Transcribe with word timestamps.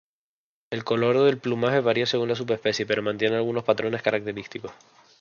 El 0.71 0.83
color 0.83 1.19
del 1.19 1.37
plumaje 1.37 1.79
varía 1.79 2.07
según 2.07 2.29
la 2.29 2.35
subespecie, 2.35 2.87
pero 2.87 3.03
mantiene 3.03 3.35
algunos 3.35 3.63
patrones 3.63 4.01
característicos. 4.01 4.71